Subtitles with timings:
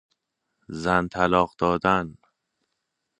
[0.81, 2.17] زن طلاق دادن